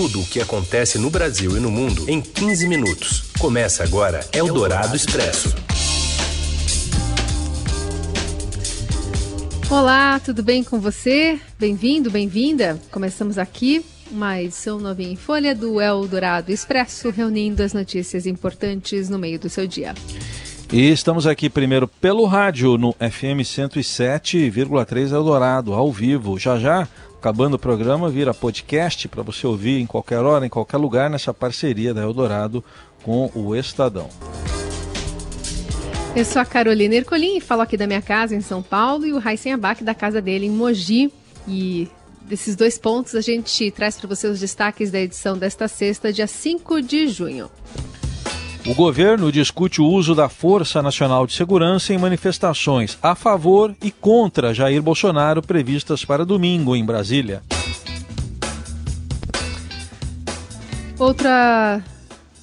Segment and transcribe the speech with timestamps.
[0.00, 3.24] Tudo o que acontece no Brasil e no mundo em 15 minutos.
[3.38, 5.54] Começa agora Eldorado Expresso.
[9.68, 11.38] Olá, tudo bem com você?
[11.58, 12.80] Bem-vindo, bem-vinda.
[12.90, 19.18] Começamos aqui uma edição novinha em folha do Eldorado Expresso, reunindo as notícias importantes no
[19.18, 19.92] meio do seu dia.
[20.72, 26.38] E estamos aqui primeiro pelo rádio no FM 107,3 Eldorado, ao vivo.
[26.38, 26.88] Já já
[27.20, 31.34] Acabando o programa, vira podcast para você ouvir em qualquer hora, em qualquer lugar, nessa
[31.34, 32.64] parceria da Eldorado
[33.02, 34.08] com o Estadão.
[36.16, 39.12] Eu sou a Carolina Ercolim e falo aqui da minha casa em São Paulo e
[39.12, 41.12] o Raíssen Abac da casa dele em Mogi.
[41.46, 41.88] E
[42.22, 46.26] desses dois pontos a gente traz para você os destaques da edição desta sexta, dia
[46.26, 47.50] 5 de junho.
[48.66, 53.90] O governo discute o uso da Força Nacional de Segurança em manifestações a favor e
[53.90, 57.42] contra Jair Bolsonaro previstas para domingo em Brasília.
[60.98, 61.82] Outra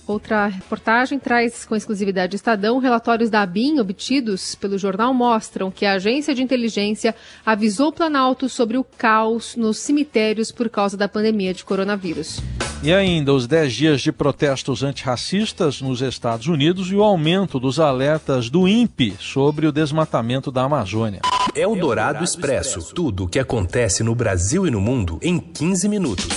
[0.08, 5.94] Outra reportagem traz com exclusividade Estadão relatórios da ABIN obtidos pelo jornal mostram que a
[5.94, 7.14] agência de inteligência
[7.46, 12.42] avisou o Planalto sobre o caos nos cemitérios por causa da pandemia de coronavírus.
[12.84, 17.80] E ainda os 10 dias de protestos antirracistas nos Estados Unidos e o aumento dos
[17.80, 21.22] alertas do INPE sobre o desmatamento da Amazônia.
[21.56, 22.94] É o Dourado Expresso.
[22.94, 26.28] Tudo o que acontece no Brasil e no mundo em 15 minutos.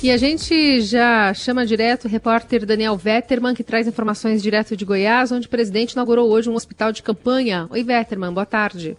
[0.00, 4.84] E a gente já chama direto o repórter Daniel Vetterman, que traz informações direto de
[4.84, 7.66] Goiás, onde o presidente inaugurou hoje um hospital de campanha.
[7.70, 8.96] Oi, Vetterman, boa tarde.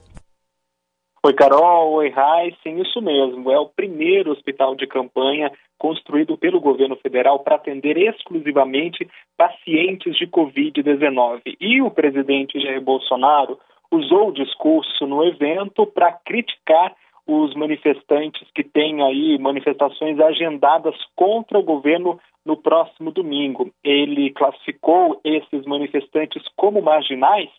[1.26, 1.92] Oi, Carol.
[1.94, 2.14] Oi,
[2.62, 3.50] Sim, Isso mesmo.
[3.52, 10.28] É o primeiro hospital de campanha construído pelo governo federal para atender exclusivamente pacientes de
[10.28, 11.42] Covid-19.
[11.59, 13.58] E o presidente Jair Bolsonaro
[13.92, 16.95] usou o discurso no evento para criticar
[17.26, 23.72] os manifestantes que têm aí manifestações agendadas contra o governo no próximo domingo.
[23.84, 27.49] Ele classificou esses manifestantes como marginais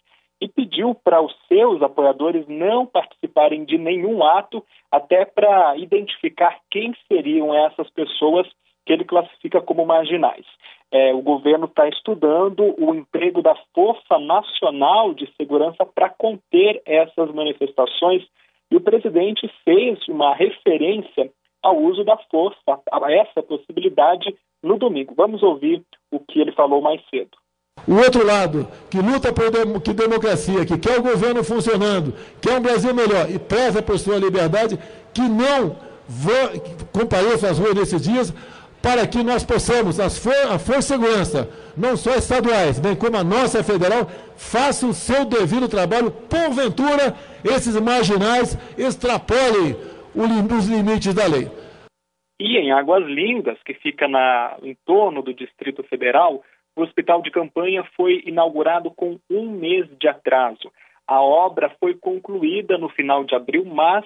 [0.41, 6.95] e pediu para os seus apoiadores não participarem de nenhum ato, até para identificar quem
[7.09, 8.47] seriam essas pessoas
[8.85, 10.47] que ele classifica como marginais.
[10.93, 17.33] É, o governo está estudando o emprego da Força Nacional de Segurança para conter essas
[17.33, 18.25] manifestações
[18.71, 21.31] e o presidente fez uma referência
[21.63, 25.15] ao uso da força, a essa possibilidade, no domingo.
[25.17, 27.37] Vamos ouvir o que ele falou mais cedo.
[27.87, 32.59] O outro lado, que luta por dem que democracia, que quer o governo funcionando, quer
[32.59, 34.79] um Brasil melhor e preza por sua liberdade,
[35.15, 35.77] que não
[36.93, 38.35] compareça às ruas nesses dias,
[38.83, 43.25] para que nós possamos, as for a Força Segurança, não só estaduais, bem como a
[43.25, 47.15] nossa federal, faça o seu devido trabalho, porventura
[47.45, 49.77] esses marginais extrapolem
[50.15, 51.51] os limites da lei.
[52.39, 56.43] E em Águas Lindas, que fica na, em torno do Distrito Federal,
[56.77, 60.71] o hospital de campanha foi inaugurado com um mês de atraso.
[61.07, 64.05] A obra foi concluída no final de abril, mas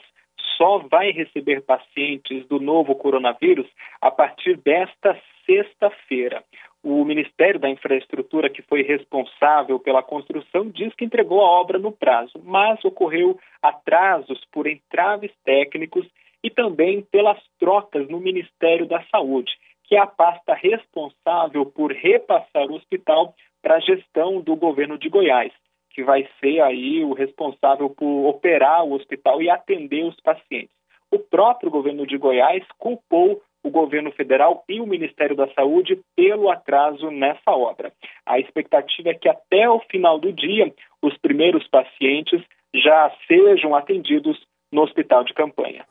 [0.56, 3.66] só vai receber pacientes do novo coronavírus
[4.00, 6.44] a partir desta sexta-feira.
[6.82, 11.92] O Ministério da Infraestrutura, que foi responsável pela construção, diz que entregou a obra no
[11.92, 16.06] prazo, mas ocorreu atrasos por entraves técnicos
[16.42, 19.52] e também pelas trocas no Ministério da Saúde,
[19.90, 25.08] que é a pasta responsável por repassar o hospital para a gestão do governo de
[25.08, 25.52] Goiás,
[25.92, 30.70] que vai ser aí o responsável por operar o hospital e atender os pacientes.
[31.10, 36.48] O próprio governo de Goiás culpou o governo federal e o Ministério da Saúde pelo
[36.48, 37.92] atraso nessa obra.
[38.24, 40.72] A expectativa é que até o final do dia
[41.02, 42.40] os primeiros pacientes
[42.72, 44.40] já sejam atendidos
[44.72, 45.84] no hospital de campanha.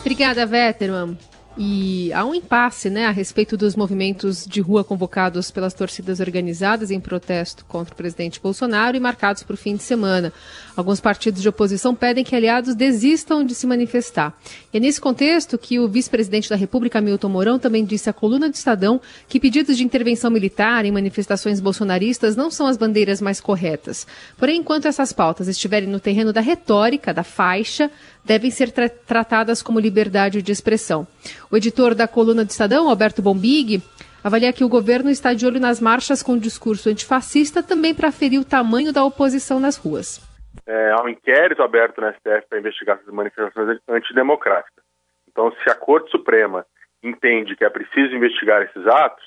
[0.00, 1.16] Obrigada, Vetterman.
[1.56, 6.90] E há um impasse né, a respeito dos movimentos de rua convocados pelas torcidas organizadas
[6.90, 10.32] em protesto contra o presidente Bolsonaro e marcados para o fim de semana.
[10.76, 14.36] Alguns partidos de oposição pedem que aliados desistam de se manifestar.
[14.72, 18.48] E é nesse contexto que o vice-presidente da República, Milton Mourão, também disse à coluna
[18.48, 23.40] do Estadão que pedidos de intervenção militar em manifestações bolsonaristas não são as bandeiras mais
[23.40, 24.08] corretas.
[24.36, 27.88] Porém, enquanto essas pautas estiverem no terreno da retórica, da faixa,
[28.24, 31.06] devem ser tra tratadas como liberdade de expressão.
[31.50, 33.82] O editor da coluna do Estadão, Alberto Bombig,
[34.22, 38.40] avalia que o governo está de olho nas marchas com discurso antifascista também para ferir
[38.40, 40.20] o tamanho da oposição nas ruas.
[40.66, 44.82] É, há um inquérito aberto na STF para investigar essas manifestações antidemocráticas.
[45.30, 46.64] Então, se a Corte Suprema
[47.02, 49.24] entende que é preciso investigar esses atos,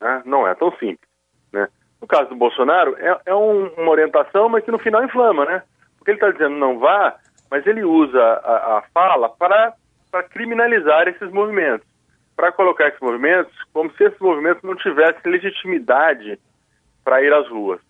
[0.00, 1.08] né, não é tão simples.
[1.52, 1.68] Né?
[2.00, 5.62] No caso do Bolsonaro, é, é um, uma orientação, mas que no final inflama, né?
[5.98, 7.16] Porque ele está dizendo não vá,
[7.50, 9.74] mas ele usa a, a fala para,
[10.30, 11.86] criminalizar esses movimentos,
[12.36, 16.38] para colocar esses movimentos como se esses movimentos não tivessem legitimidade
[17.04, 17.80] para ir às ruas.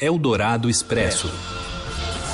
[0.00, 1.28] Eldorado Expresso.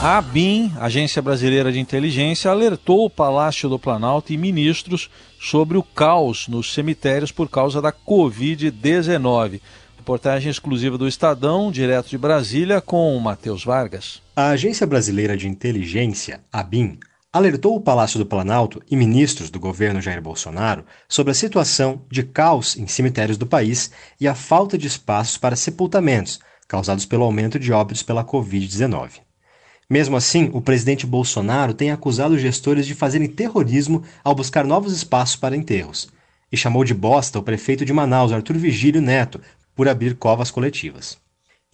[0.02, 5.08] A ABIN, Agência Brasileira de Inteligência, alertou o Palácio do Planalto e ministros
[5.38, 9.60] sobre o caos nos cemitérios por causa da Covid-19.
[9.96, 14.21] Reportagem exclusiva do Estadão, direto de Brasília, com Matheus Vargas.
[14.34, 16.98] A Agência Brasileira de Inteligência, ABIN,
[17.30, 22.22] alertou o Palácio do Planalto e ministros do governo Jair Bolsonaro sobre a situação de
[22.22, 27.58] caos em cemitérios do país e a falta de espaços para sepultamentos causados pelo aumento
[27.58, 29.20] de óbitos pela Covid-19.
[29.90, 35.36] Mesmo assim, o presidente Bolsonaro tem acusado gestores de fazerem terrorismo ao buscar novos espaços
[35.36, 36.08] para enterros
[36.50, 39.42] e chamou de bosta o prefeito de Manaus, Arthur Vigílio Neto,
[39.76, 41.21] por abrir covas coletivas.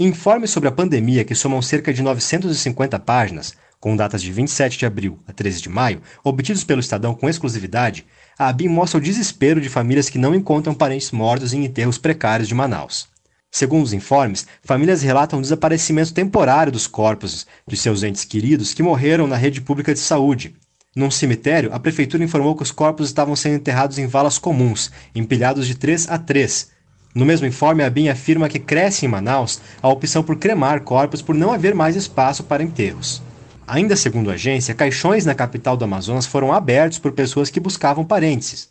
[0.01, 4.87] Informes sobre a pandemia, que somam cerca de 950 páginas, com datas de 27 de
[4.87, 8.07] abril a 13 de maio, obtidos pelo Estadão com exclusividade,
[8.39, 12.47] a ABIN mostra o desespero de famílias que não encontram parentes mortos em enterros precários
[12.47, 13.09] de Manaus.
[13.51, 18.85] Segundo os informes, famílias relatam o desaparecimento temporário dos corpos de seus entes queridos que
[18.85, 20.55] morreram na rede pública de saúde.
[20.95, 25.67] Num cemitério, a prefeitura informou que os corpos estavam sendo enterrados em valas comuns, empilhados
[25.67, 26.69] de 3 a 3,
[27.15, 31.23] no mesmo informe, a BIM afirma que cresce em Manaus a opção por cremar corpos
[31.23, 33.23] por não haver mais espaço para enterros.
[33.67, 38.05] Ainda segundo a agência, caixões na capital do Amazonas foram abertos por pessoas que buscavam
[38.05, 38.71] parentes.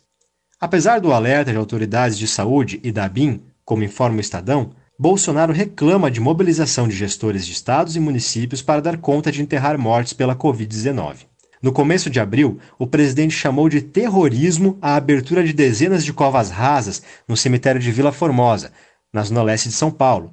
[0.60, 5.52] Apesar do alerta de autoridades de saúde e da BIM, como informa o Estadão, Bolsonaro
[5.52, 10.12] reclama de mobilização de gestores de estados e municípios para dar conta de enterrar mortes
[10.12, 11.27] pela Covid-19.
[11.62, 16.50] No começo de abril, o presidente chamou de terrorismo a abertura de dezenas de covas
[16.50, 18.72] rasas no cemitério de Vila Formosa,
[19.12, 20.32] na zona leste de São Paulo.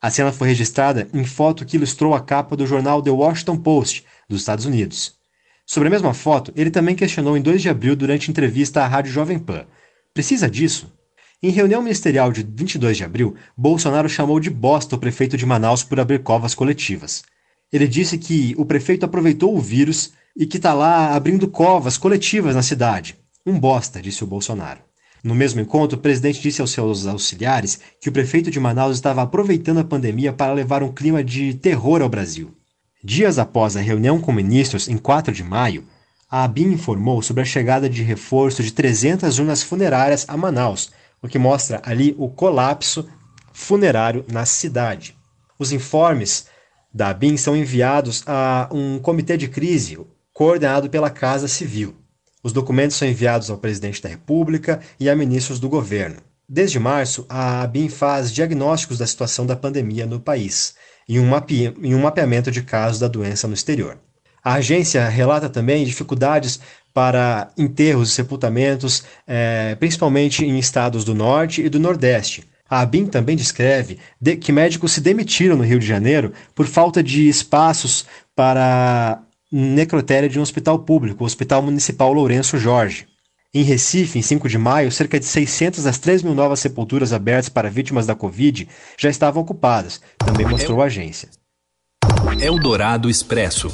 [0.00, 4.06] A cena foi registrada em foto que ilustrou a capa do jornal The Washington Post,
[4.28, 5.14] dos Estados Unidos.
[5.66, 9.12] Sobre a mesma foto, ele também questionou em 2 de abril durante entrevista à Rádio
[9.12, 9.66] Jovem Pan.
[10.14, 10.92] Precisa disso?
[11.42, 15.82] Em reunião ministerial de 22 de abril, Bolsonaro chamou de bosta o prefeito de Manaus
[15.82, 17.22] por abrir covas coletivas.
[17.72, 22.54] Ele disse que o prefeito aproveitou o vírus e que está lá abrindo covas coletivas
[22.54, 23.16] na cidade.
[23.44, 24.80] Um bosta, disse o Bolsonaro.
[25.22, 29.22] No mesmo encontro, o presidente disse aos seus auxiliares que o prefeito de Manaus estava
[29.22, 32.54] aproveitando a pandemia para levar um clima de terror ao Brasil.
[33.02, 35.84] Dias após a reunião com ministros, em 4 de maio,
[36.30, 40.90] a ABIN informou sobre a chegada de reforço de 300 urnas funerárias a Manaus,
[41.22, 43.06] o que mostra ali o colapso
[43.52, 45.16] funerário na cidade.
[45.58, 46.46] Os informes
[46.92, 49.98] da ABIN são enviados a um comitê de crise,
[50.40, 51.94] coordenado pela Casa Civil.
[52.42, 56.16] Os documentos são enviados ao presidente da República e a ministros do governo.
[56.48, 60.74] Desde março, a ABIN faz diagnósticos da situação da pandemia no país
[61.06, 61.74] e um, mape...
[61.82, 63.98] um mapeamento de casos da doença no exterior.
[64.42, 66.58] A agência relata também dificuldades
[66.94, 72.48] para enterros e sepultamentos, é, principalmente em estados do Norte e do Nordeste.
[72.66, 73.98] A ABIN também descreve
[74.40, 80.38] que médicos se demitiram no Rio de Janeiro por falta de espaços para necrotério de
[80.38, 83.08] um hospital público, o Hospital Municipal Lourenço Jorge.
[83.52, 87.48] Em Recife, em 5 de maio, cerca de 600 das 3 mil novas sepulturas abertas
[87.48, 91.28] para vítimas da Covid já estavam ocupadas, também mostrou a agência.
[92.40, 93.72] Eldorado Expresso.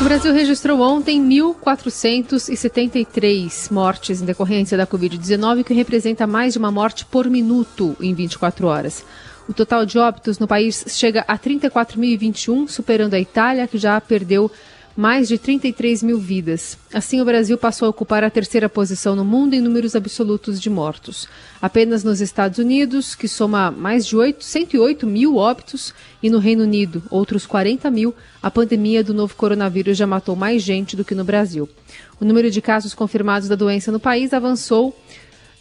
[0.00, 6.70] O Brasil registrou ontem 1.473 mortes em decorrência da Covid-19, que representa mais de uma
[6.70, 9.04] morte por minuto em 24 horas.
[9.48, 14.50] O total de óbitos no país chega a 34.021, superando a Itália, que já perdeu
[14.96, 16.78] mais de 33 mil vidas.
[16.92, 20.70] Assim, o Brasil passou a ocupar a terceira posição no mundo em números absolutos de
[20.70, 21.28] mortos.
[21.60, 26.62] Apenas nos Estados Unidos, que soma mais de 8, 108 mil óbitos, e no Reino
[26.62, 31.14] Unido, outros 40 mil, a pandemia do novo coronavírus já matou mais gente do que
[31.14, 31.68] no Brasil.
[32.20, 34.96] O número de casos confirmados da doença no país avançou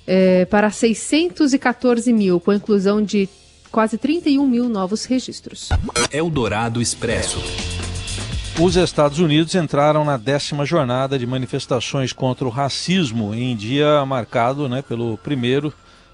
[0.05, 3.27] é, para 614 mil, com a inclusão de
[3.73, 5.69] quase 31 mil novos registros.
[6.11, 7.39] Eldorado Expresso.
[8.61, 14.69] Os Estados Unidos entraram na décima jornada de manifestações contra o racismo, em dia marcado
[14.69, 15.73] né, pelo primeiro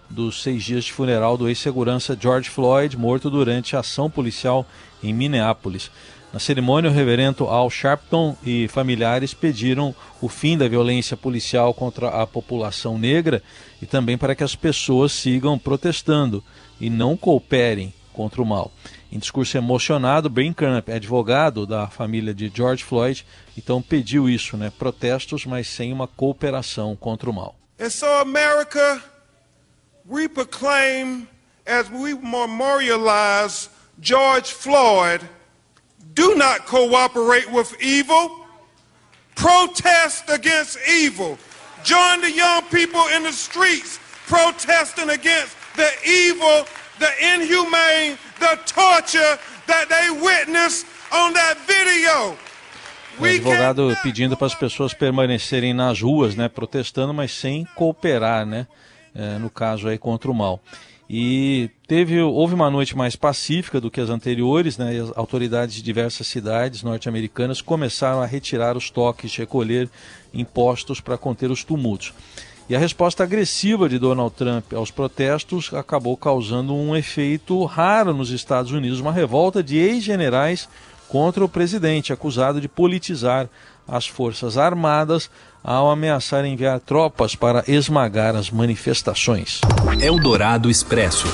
[0.09, 4.65] dos seis dias de funeral do ex-segurança George Floyd, morto durante a ação policial
[5.03, 5.91] em Minneapolis.
[6.31, 12.07] Na cerimônia, o reverendo Al Sharpton e familiares pediram o fim da violência policial contra
[12.07, 13.43] a população negra
[13.81, 16.41] e também para que as pessoas sigam protestando
[16.79, 18.71] e não cooperem contra o mal.
[19.11, 23.25] Em discurso emocionado, Camp, advogado da família de George Floyd,
[23.57, 24.71] então pediu isso, né?
[24.77, 27.55] Protestos, mas sem uma cooperação contra o mal.
[27.79, 29.01] And so America,
[30.05, 31.27] we proclaim
[31.65, 33.69] as we memorialize
[34.01, 35.21] George Floyd
[36.13, 38.45] Do not cooperate with evil.
[39.35, 41.37] Protest against evil.
[41.83, 46.65] Join the young people in the streets protesting against the evil,
[46.99, 52.37] the inhumane, the torture that they witnessed on that video.
[53.17, 58.67] O advogado pedindo para as pessoas permanecerem nas ruas, né, protestando, mas sem cooperar, né,
[59.13, 60.61] é, no caso aí contra o mal.
[61.09, 65.75] E teve, houve uma noite mais pacífica do que as anteriores, né, e as autoridades
[65.75, 69.89] de diversas cidades norte-americanas começaram a retirar os toques recolher
[70.33, 72.13] impostos para conter os tumultos.
[72.69, 78.29] E a resposta agressiva de Donald Trump aos protestos acabou causando um efeito raro nos
[78.29, 80.69] Estados Unidos, uma revolta de ex-generais
[81.07, 83.49] contra o presidente, acusado de politizar
[83.87, 85.31] as Forças Armadas
[85.63, 89.59] ao ameaçar enviar tropas para esmagar as manifestações.
[89.99, 91.25] Eldorado Expresso.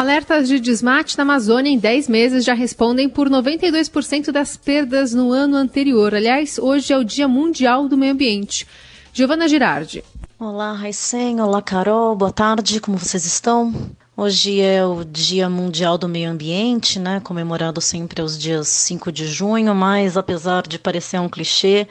[0.00, 5.30] Alertas de desmate na Amazônia em 10 meses já respondem por 92% das perdas no
[5.30, 6.14] ano anterior.
[6.14, 8.66] Aliás, hoje é o Dia Mundial do Meio Ambiente.
[9.12, 10.02] Giovana Girardi.
[10.38, 11.42] Olá, Raicen.
[11.42, 12.16] Olá, Carol.
[12.16, 12.80] Boa tarde.
[12.80, 13.74] Como vocês estão?
[14.16, 19.26] Hoje é o Dia Mundial do Meio Ambiente, né, comemorado sempre aos dias 5 de
[19.26, 21.86] junho, mas apesar de parecer um clichê,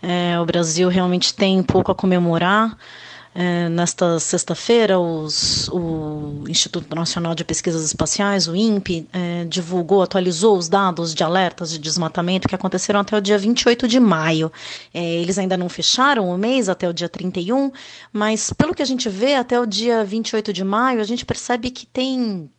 [0.00, 2.78] é, o Brasil realmente tem pouco a comemorar.
[3.34, 5.26] É, nesta sexta-feira, o
[6.46, 11.78] Instituto Nacional de Pesquisas Espaciais, o INPE, é, divulgou, atualizou os dados de alertas de
[11.78, 14.52] desmatamento que aconteceram até o dia 28 de maio.
[14.92, 17.72] É, eles ainda não fecharam o mês até o dia 31,
[18.12, 21.70] mas pelo que a gente vê, até o dia 28 de maio, a gente percebe
[21.70, 22.50] que tem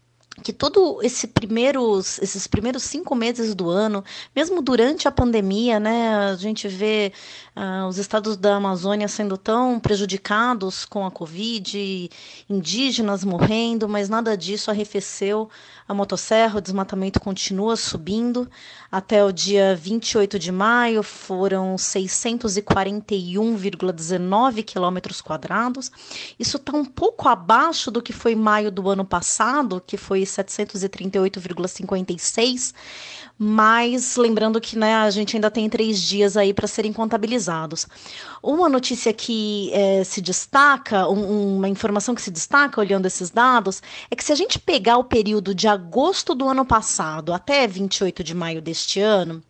[0.41, 4.03] que todo esse primeiros, esses primeiros cinco meses do ano,
[4.35, 7.13] mesmo durante a pandemia, né, a gente vê
[7.55, 12.09] uh, os estados da Amazônia sendo tão prejudicados com a Covid,
[12.49, 15.49] indígenas morrendo, mas nada disso arrefeceu
[15.87, 18.49] a motosserra, o desmatamento continua subindo.
[18.93, 25.91] Até o dia 28 de maio foram 641,19 quilômetros quadrados.
[26.37, 32.71] Isso está um pouco abaixo do que foi maio do ano passado, que foi 738,56
[33.37, 37.87] mas lembrando que né, a gente ainda tem três dias aí para serem contabilizados.
[38.41, 43.81] Uma notícia que é, se destaca, um, uma informação que se destaca olhando esses dados,
[44.09, 48.23] é que se a gente pegar o período de agosto do ano passado até 28
[48.23, 49.43] de maio deste ano,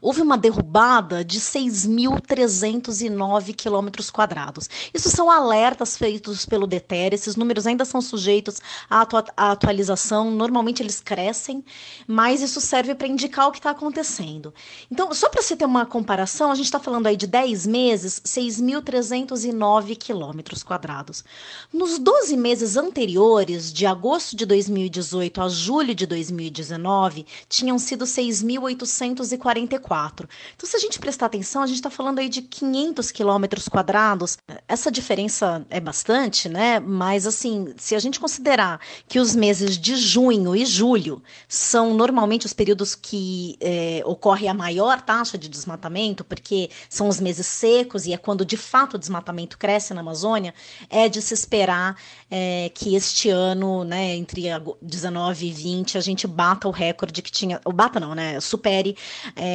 [0.00, 4.68] Houve uma derrubada de 6.309 quilômetros quadrados.
[4.92, 10.82] Isso são alertas feitos pelo DETER, esses números ainda são sujeitos à, à atualização, normalmente
[10.82, 11.62] eles crescem,
[12.06, 14.52] mas isso serve para indicar o que está acontecendo.
[14.90, 18.20] Então, só para você ter uma comparação, a gente está falando aí de 10 meses,
[18.24, 21.24] 6.309 quilômetros quadrados.
[21.72, 29.63] Nos 12 meses anteriores, de agosto de 2018 a julho de 2019, tinham sido 6.840
[29.66, 30.28] 44.
[30.54, 34.38] Então, se a gente prestar atenção, a gente está falando aí de 500 quilômetros quadrados.
[34.68, 36.80] Essa diferença é bastante, né?
[36.80, 42.46] Mas, assim, se a gente considerar que os meses de junho e julho são normalmente
[42.46, 48.06] os períodos que é, ocorre a maior taxa de desmatamento, porque são os meses secos
[48.06, 50.54] e é quando de fato o desmatamento cresce na Amazônia,
[50.88, 51.96] é de se esperar
[52.30, 54.44] é, que este ano, né, entre
[54.82, 57.60] 19 e 20, a gente bata o recorde que tinha.
[57.64, 58.40] O bata não, né?
[58.40, 58.96] Supere
[59.36, 59.53] é,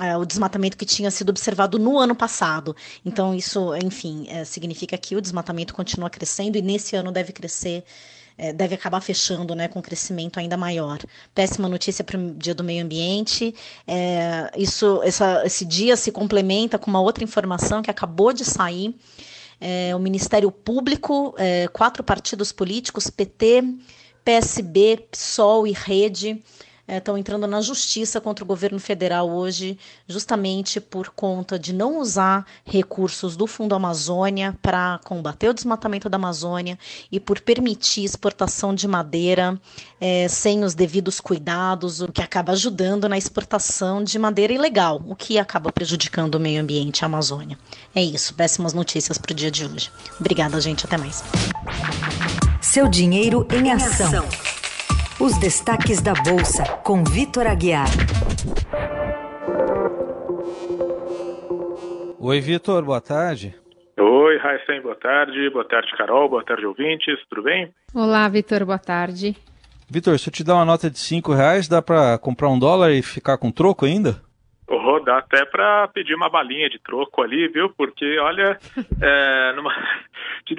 [0.00, 2.74] é, o desmatamento que tinha sido observado no ano passado.
[3.04, 7.84] Então, isso, enfim, é, significa que o desmatamento continua crescendo e nesse ano deve crescer.
[8.54, 10.98] Deve acabar fechando né, com um crescimento ainda maior.
[11.34, 13.54] Péssima notícia para o Dia do Meio Ambiente.
[13.86, 18.94] É, isso, essa, esse dia se complementa com uma outra informação que acabou de sair
[19.60, 23.62] é, o Ministério Público, é, quatro partidos políticos, PT,
[24.24, 26.42] PSB, PSOL e Rede,
[26.96, 29.78] estão é, entrando na justiça contra o governo federal hoje,
[30.08, 36.16] justamente por conta de não usar recursos do Fundo Amazônia para combater o desmatamento da
[36.16, 36.78] Amazônia
[37.10, 39.60] e por permitir exportação de madeira
[40.00, 45.14] é, sem os devidos cuidados, o que acaba ajudando na exportação de madeira ilegal, o
[45.14, 47.58] que acaba prejudicando o meio ambiente e a Amazônia.
[47.94, 49.90] É isso, péssimas notícias para o dia de hoje.
[50.18, 50.84] Obrigada, gente.
[50.84, 51.22] Até mais.
[52.60, 54.24] Seu dinheiro em ação.
[55.20, 57.88] Os destaques da Bolsa, com Vitor Aguiar.
[62.18, 63.54] Oi, Vitor, boa tarde.
[63.98, 65.50] Oi, Raíssen, boa tarde.
[65.50, 66.26] Boa tarde, Carol.
[66.30, 67.18] Boa tarde, ouvintes.
[67.28, 67.70] Tudo bem?
[67.94, 69.36] Olá, Vitor, boa tarde.
[69.90, 72.90] Vitor, se eu te dar uma nota de 5 reais, dá para comprar um dólar
[72.92, 74.22] e ficar com troco ainda?
[75.10, 77.68] Dá até para pedir uma balinha de troco ali, viu?
[77.76, 78.56] Porque, olha,
[79.02, 79.74] é, numa,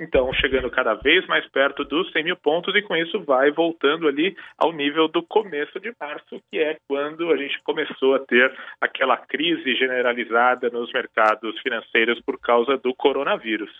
[0.00, 4.08] Então, chegando cada vez mais perto dos 100 mil pontos e com isso vai voltando
[4.08, 8.52] ali ao nível do começo de março, que é quando a gente começou a ter
[8.80, 13.70] aquela crise generalizada nos mercados financeiros por causa do coronavírus.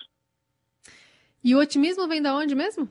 [1.44, 2.88] E o otimismo vem da onde mesmo?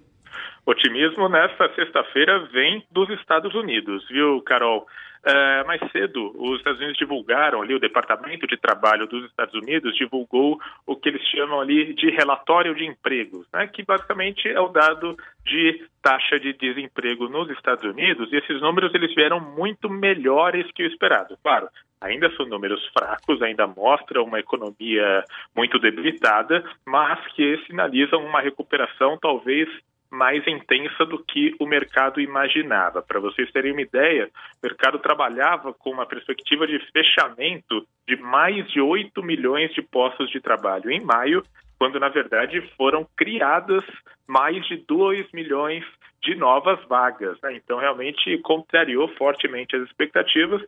[0.66, 4.86] Otimismo nesta sexta-feira vem dos Estados Unidos, viu, Carol?
[5.24, 9.96] É, mais cedo, os Estados Unidos divulgaram ali, o Departamento de Trabalho dos Estados Unidos
[9.96, 14.70] divulgou o que eles chamam ali de relatório de empregos, né, que basicamente é o
[14.70, 15.16] dado
[15.46, 20.82] de taxa de desemprego nos Estados Unidos, e esses números eles vieram muito melhores que
[20.82, 21.38] o esperado.
[21.44, 21.70] Claro,
[22.02, 25.24] ainda são números fracos, ainda mostram uma economia
[25.56, 29.70] muito debilitada, mas que sinalizam uma recuperação talvez
[30.10, 33.02] mais intensa do que o mercado imaginava.
[33.02, 34.30] Para vocês terem uma ideia,
[34.62, 40.30] o mercado trabalhava com uma perspectiva de fechamento de mais de 8 milhões de postos
[40.30, 41.42] de trabalho em maio,
[41.80, 43.84] quando na verdade foram criadas
[44.28, 45.86] mais de 2 milhões
[46.22, 47.40] de novas vagas.
[47.42, 47.56] Né?
[47.56, 50.62] Então, realmente contrariou fortemente as expectativas.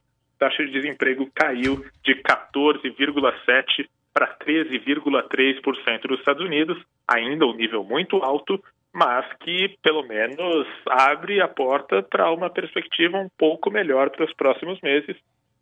[0.44, 8.18] Taxa de desemprego caiu de 14,7% para 13,3% dos Estados Unidos, ainda um nível muito
[8.18, 8.62] alto,
[8.94, 14.34] mas que pelo menos abre a porta para uma perspectiva um pouco melhor para os
[14.34, 15.16] próximos meses.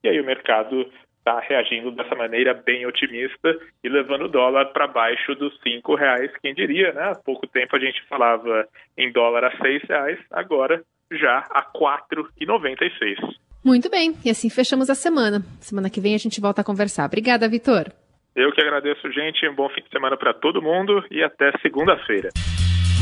[0.04, 4.88] E aí o mercado está reagindo dessa maneira bem otimista e levando o dólar para
[4.88, 6.32] baixo dos cinco reais.
[6.42, 7.12] Quem diria, né?
[7.12, 12.28] Há pouco tempo a gente falava em dólar a seis reais, agora já a quatro
[12.40, 13.20] e noventa e seis.
[13.64, 15.44] Muito bem, e assim fechamos a semana.
[15.60, 17.06] Semana que vem a gente volta a conversar.
[17.06, 17.92] Obrigada, Vitor.
[18.36, 19.48] Eu que agradeço, gente.
[19.48, 22.30] Um bom fim de semana para todo mundo e até segunda-feira.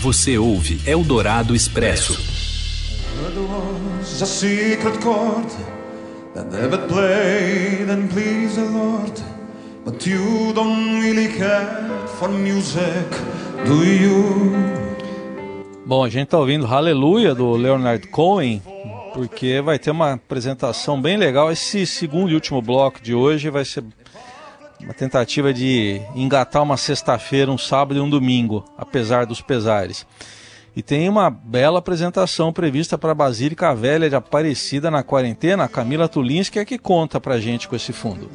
[0.02, 2.14] Você ouve Eldorado Expresso.
[15.86, 18.62] Bom, a gente está ouvindo Hallelujah do Leonard Cohen,
[19.20, 21.52] porque vai ter uma apresentação bem legal.
[21.52, 23.84] Esse segundo e último bloco de hoje vai ser
[24.80, 30.08] uma tentativa de engatar uma sexta-feira, um sábado e um domingo, apesar dos pesares.
[30.74, 35.66] E tem uma bela apresentação prevista para a Basílica Velha de Aparecida na quarentena.
[35.66, 38.32] A Camila Tulinski é que conta para gente com esse fundo.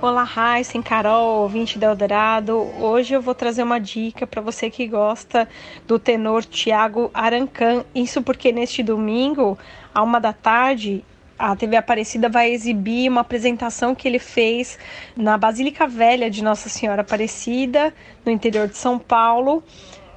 [0.00, 2.54] Olá, Raíssen, Carol, ouvinte da Eldorado.
[2.80, 5.48] Hoje eu vou trazer uma dica para você que gosta
[5.88, 7.84] do tenor Tiago Arancan.
[7.92, 9.58] Isso porque neste domingo,
[9.92, 11.04] à uma da tarde,
[11.36, 14.78] a TV Aparecida vai exibir uma apresentação que ele fez
[15.16, 17.92] na Basílica Velha de Nossa Senhora Aparecida,
[18.24, 19.64] no interior de São Paulo,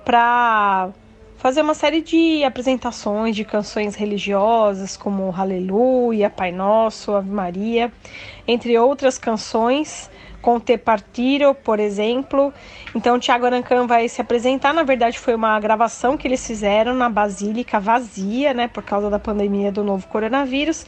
[0.06, 0.90] para
[1.42, 7.92] fazer uma série de apresentações de canções religiosas, como Aleluia, Pai Nosso, Ave Maria,
[8.48, 10.08] entre outras canções
[10.40, 12.54] com Te Partiro, por exemplo.
[12.94, 14.72] Então, Tiago Arancan vai se apresentar.
[14.72, 19.18] Na verdade, foi uma gravação que eles fizeram na Basílica vazia, né, por causa da
[19.18, 20.86] pandemia do novo coronavírus.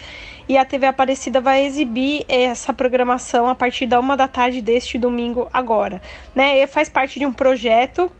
[0.47, 4.99] E a TV Aparecida vai exibir essa programação a partir da uma da tarde deste
[4.99, 5.99] domingo agora.
[6.35, 6.59] Né?
[6.59, 8.11] E faz parte de um projeto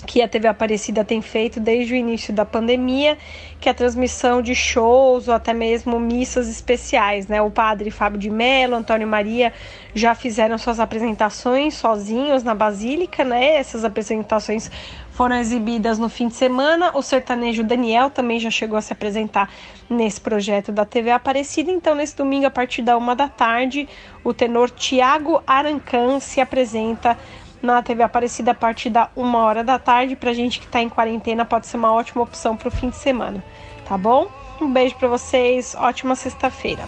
[0.00, 3.16] que a TV Aparecida tem feito desde o início da pandemia,
[3.60, 7.42] que é a transmissão de shows ou até mesmo missas especiais, né?
[7.42, 9.52] O padre Fábio de Mello, Antônio Maria
[9.94, 13.56] já fizeram suas apresentações sozinhos na Basílica, né?
[13.56, 14.70] Essas apresentações
[15.12, 16.96] foram exibidas no fim de semana.
[16.96, 19.50] O sertanejo Daniel também já chegou a se apresentar
[19.88, 21.70] nesse projeto da TV Aparecida.
[21.70, 23.88] Então, nesse domingo, a partir da uma da tarde,
[24.24, 27.18] o tenor Tiago Arancan se apresenta
[27.62, 30.16] na TV Aparecida a partir da uma hora da tarde.
[30.16, 33.44] Pra gente que tá em quarentena, pode ser uma ótima opção pro fim de semana,
[33.88, 34.28] tá bom?
[34.60, 36.82] Um beijo para vocês, ótima sexta-feira.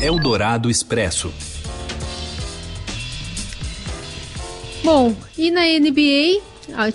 [0.00, 1.32] Eldorado Expresso.
[4.82, 6.42] Bom, e na NBA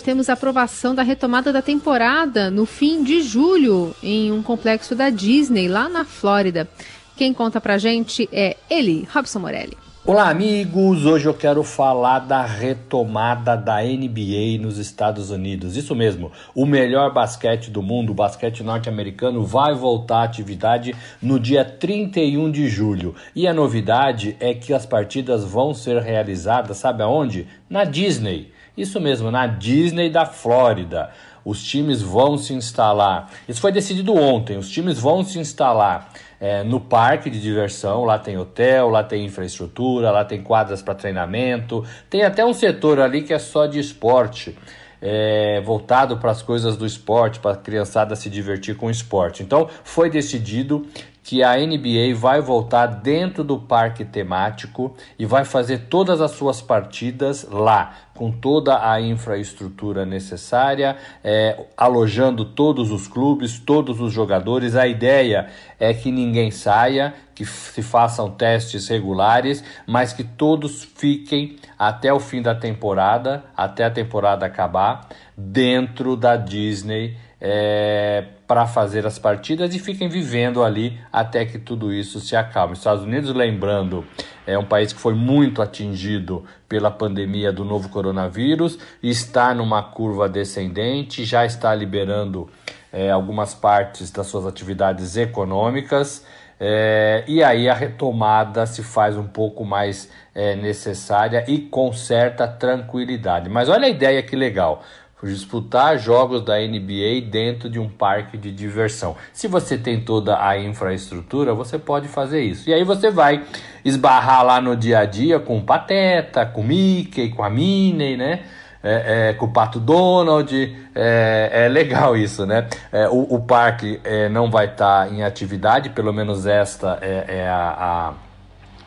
[0.04, 5.10] temos a aprovação da retomada da temporada no fim de julho em um complexo da
[5.10, 6.69] Disney lá na Flórida.
[7.17, 9.75] Quem conta pra gente é ele, Robson Morelli.
[10.06, 11.03] Olá, amigos!
[11.03, 15.75] Hoje eu quero falar da retomada da NBA nos Estados Unidos.
[15.75, 21.39] Isso mesmo, o melhor basquete do mundo, o basquete norte-americano, vai voltar à atividade no
[21.39, 23.15] dia 31 de julho.
[23.36, 27.47] E a novidade é que as partidas vão ser realizadas, sabe aonde?
[27.67, 28.51] Na Disney.
[28.77, 31.10] Isso mesmo, na Disney da Flórida.
[31.43, 33.32] Os times vão se instalar.
[33.49, 34.56] Isso foi decidido ontem.
[34.58, 38.04] Os times vão se instalar é, no parque de diversão.
[38.04, 41.84] Lá tem hotel, lá tem infraestrutura, lá tem quadras para treinamento.
[42.10, 44.58] Tem até um setor ali que é só de esporte.
[45.00, 49.43] É, voltado para as coisas do esporte, para a criançada se divertir com o esporte.
[49.43, 50.88] Então, foi decidido
[51.28, 56.62] que a NBA vai voltar dentro do parque temático e vai fazer todas as suas
[56.62, 64.74] partidas lá, com toda a infraestrutura necessária, é, alojando todos os clubes, todos os jogadores.
[64.74, 71.58] A ideia é que ninguém saia, que se façam testes regulares, mas que todos fiquem
[71.78, 79.06] até o fim da temporada, até a temporada acabar, dentro da Disney é, para fazer
[79.06, 82.73] as partidas e fiquem vivendo ali até que tudo isso se acalme.
[82.73, 84.06] Estados Unidos, lembrando,
[84.45, 90.28] é um país que foi muito atingido pela pandemia do novo coronavírus, está numa curva
[90.28, 92.50] descendente, já está liberando
[92.91, 96.26] é, algumas partes das suas atividades econômicas.
[96.60, 102.47] É, e aí a retomada se faz um pouco mais é, necessária e com certa
[102.47, 103.47] tranquilidade.
[103.47, 104.84] Mas olha a ideia que legal
[105.23, 109.15] disputar jogos da NBA dentro de um parque de diversão.
[109.34, 112.69] Se você tem toda a infraestrutura, você pode fazer isso.
[112.69, 113.43] E aí você vai
[113.84, 118.15] esbarrar lá no dia a dia com o Pateta, com o Mickey, com a Minnie,
[118.15, 118.43] né?
[118.84, 122.67] É, é, com o Pato Donald, é, é legal isso, né?
[122.91, 127.25] É, o, o, parque é, não vai estar tá em atividade, pelo menos esta é,
[127.39, 128.13] é a, a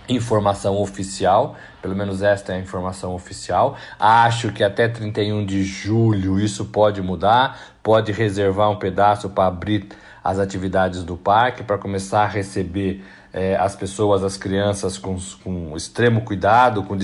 [0.09, 3.77] informação oficial, pelo menos esta é a informação oficial.
[3.99, 9.89] Acho que até 31 de julho isso pode mudar, pode reservar um pedaço para abrir
[10.23, 15.77] as atividades do parque, para começar a receber é, as pessoas, as crianças com, com
[15.77, 16.97] extremo cuidado, com,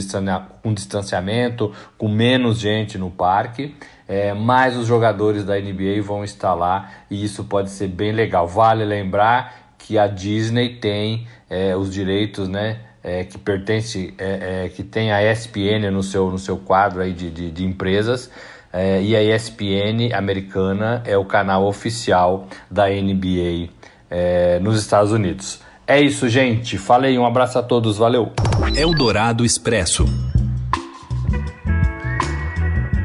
[0.62, 3.74] com distanciamento, com menos gente no parque.
[4.08, 8.46] É, mas os jogadores da NBA vão estar lá e isso pode ser bem legal.
[8.46, 14.69] Vale lembrar que a Disney tem é, os direitos né, é, que pertence, é, é,
[14.69, 18.29] que tem a ESPN no seu, no seu quadro aí de, de, de empresas.
[18.73, 23.71] É, e a ESPN americana é o canal oficial da NBA
[24.11, 25.61] é, nos Estados Unidos.
[25.87, 26.77] É isso, gente.
[26.77, 28.33] Falei, um abraço a todos, valeu.
[28.77, 30.05] Eldorado Expresso.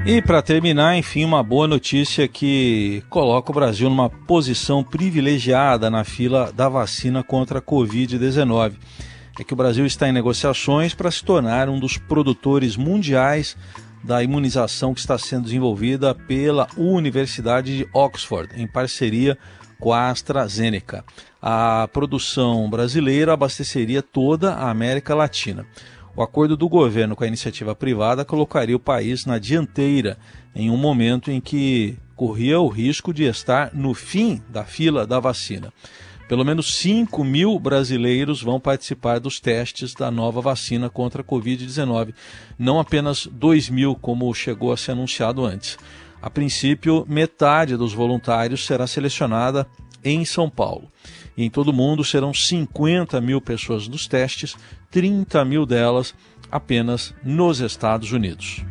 [0.03, 6.03] E para terminar, enfim, uma boa notícia que coloca o Brasil numa posição privilegiada na
[6.03, 8.73] fila da vacina contra a Covid-19
[9.41, 13.57] é que o Brasil está em negociações para se tornar um dos produtores mundiais
[14.03, 19.35] da imunização que está sendo desenvolvida pela Universidade de Oxford, em parceria
[19.79, 21.03] com a AstraZeneca.
[21.41, 25.65] A produção brasileira abasteceria toda a América Latina.
[26.15, 30.19] O acordo do governo com a iniciativa privada colocaria o país na dianteira
[30.53, 35.19] em um momento em que corria o risco de estar no fim da fila da
[35.19, 35.73] vacina.
[36.31, 42.13] Pelo menos 5 mil brasileiros vão participar dos testes da nova vacina contra a Covid-19,
[42.57, 45.77] não apenas 2 mil, como chegou a ser anunciado antes.
[46.21, 49.67] A princípio, metade dos voluntários será selecionada
[50.01, 50.89] em São Paulo.
[51.35, 54.55] E em todo o mundo serão 50 mil pessoas nos testes,
[54.89, 56.15] 30 mil delas
[56.49, 58.63] apenas nos Estados Unidos.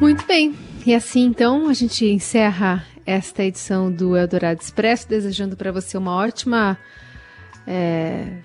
[0.00, 0.65] Muito bem.
[0.86, 6.14] E assim, então, a gente encerra esta edição do Eldorado Expresso, desejando para você uma
[6.14, 6.78] ótima
[7.66, 8.38] é,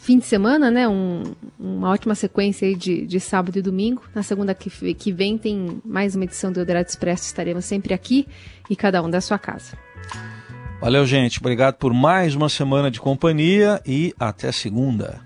[0.00, 0.86] fim de semana, né?
[0.86, 4.00] Um, uma ótima sequência de, de sábado e domingo.
[4.14, 7.24] Na segunda que, que vem tem mais uma edição do Eldorado Expresso.
[7.24, 8.28] Estaremos sempre aqui
[8.70, 9.76] e cada um da sua casa.
[10.80, 11.40] Valeu, gente.
[11.40, 15.25] Obrigado por mais uma semana de companhia e até segunda.